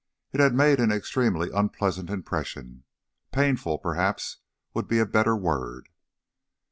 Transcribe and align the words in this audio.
It 0.33 0.39
had 0.39 0.55
made 0.55 0.79
an 0.79 0.91
extremely 0.91 1.51
unpleasant 1.53 2.09
impression; 2.09 2.85
painful 3.31 3.77
perhaps 3.77 4.37
would 4.73 4.87
be 4.87 4.97
a 4.97 5.05
better 5.05 5.35
word. 5.35 5.89